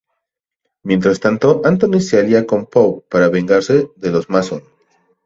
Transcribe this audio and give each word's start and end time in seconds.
Mientras 0.81 1.19
tanto, 1.19 1.61
Anthony 1.63 1.99
se 2.01 2.19
alía 2.19 2.47
con 2.47 2.65
Pope 2.65 3.05
para 3.07 3.29
vengarse 3.29 3.91
de 3.97 4.09
los 4.09 4.31
Mason. 4.31 4.63